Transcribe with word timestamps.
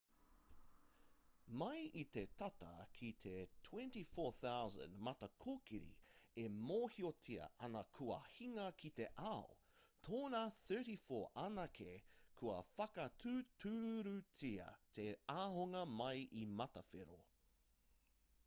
mai 1.61 1.81
i 2.03 2.05
te 2.15 2.21
tata 2.41 2.69
ki 2.99 3.09
te 3.23 3.33
24,000 3.67 4.95
matakōkiri 5.07 5.91
e 6.45 6.47
mōhiotia 6.71 7.49
ana 7.69 7.83
kua 7.99 8.17
hinga 8.37 8.65
ki 8.85 8.91
te 9.01 9.07
ao 9.33 9.45
tōna 10.09 10.41
34 10.61 11.21
anake 11.45 11.93
kua 12.41 12.57
whakatūturutia 12.73 14.69
te 14.99 15.09
ahunga 15.37 15.87
mai 16.03 16.27
i 16.43 16.45
matawhero 16.61 17.21